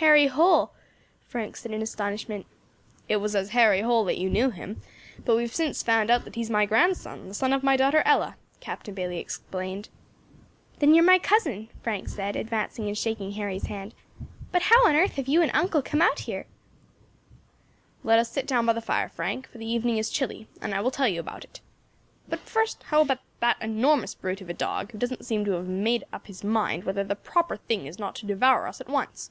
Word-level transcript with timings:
"Harry 0.00 0.26
Holl," 0.26 0.74
Frank 1.26 1.56
said 1.56 1.72
in 1.72 1.80
astonishment. 1.80 2.44
"It 3.08 3.16
was 3.16 3.34
as 3.34 3.48
Harry 3.50 3.80
Holl 3.80 4.04
that 4.04 4.18
you 4.18 4.28
knew 4.28 4.50
him, 4.50 4.82
but 5.24 5.36
we 5.36 5.40
have 5.42 5.54
since 5.54 5.82
found 5.82 6.10
out 6.10 6.24
that 6.24 6.34
he 6.34 6.42
is 6.42 6.50
my 6.50 6.66
grandson, 6.66 7.28
the 7.28 7.32
son 7.34 7.50
of 7.50 7.62
my 7.62 7.78
daughter 7.78 8.02
Ella," 8.04 8.36
Captain 8.60 8.92
Bayley 8.92 9.18
explained. 9.18 9.88
"Then 10.80 10.94
you 10.94 11.00
are 11.00 11.04
my 11.06 11.18
cousin," 11.18 11.70
Frank 11.80 12.10
said, 12.10 12.36
advancing 12.36 12.88
and 12.88 12.98
shaking 12.98 13.32
Harry's 13.32 13.68
hand; 13.68 13.94
"but 14.52 14.64
how 14.64 14.86
on 14.86 14.94
earth 14.96 15.12
have 15.14 15.28
you 15.28 15.40
and 15.40 15.50
uncle 15.54 15.80
come 15.80 16.02
out 16.02 16.18
here?" 16.18 16.44
"Let 18.04 18.18
us 18.18 18.30
sit 18.30 18.46
down 18.46 18.66
by 18.66 18.74
the 18.74 18.82
fire, 18.82 19.08
Frank, 19.08 19.48
for 19.48 19.56
the 19.56 19.64
evening 19.66 19.96
is 19.96 20.10
chilly, 20.10 20.46
and 20.60 20.74
then 20.74 20.78
I 20.78 20.82
will 20.82 20.90
tell 20.90 21.08
you 21.08 21.20
all 21.20 21.26
about 21.26 21.42
it. 21.44 21.62
But 22.28 22.40
first, 22.40 22.82
how 22.82 23.00
about 23.00 23.20
that 23.40 23.56
enormous 23.62 24.14
brute 24.14 24.42
of 24.42 24.50
a 24.50 24.52
dog, 24.52 24.92
who 24.92 24.98
doesn't 24.98 25.24
seem 25.24 25.42
to 25.46 25.52
have 25.52 25.68
made 25.68 26.04
up 26.12 26.26
his 26.26 26.44
mind 26.44 26.84
whether 26.84 27.02
the 27.02 27.16
proper 27.16 27.56
thing 27.56 27.86
is 27.86 27.98
not 27.98 28.14
to 28.16 28.26
devour 28.26 28.66
us 28.66 28.78
at 28.78 28.90
once." 28.90 29.30